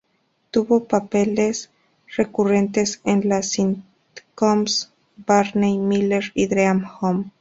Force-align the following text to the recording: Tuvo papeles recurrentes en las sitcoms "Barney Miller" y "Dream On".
Tuvo 0.49 0.85
papeles 0.85 1.69
recurrentes 2.17 3.01
en 3.03 3.29
las 3.29 3.49
sitcoms 3.49 4.91
"Barney 5.27 5.77
Miller" 5.77 6.23
y 6.33 6.47
"Dream 6.47 6.89
On". 7.01 7.29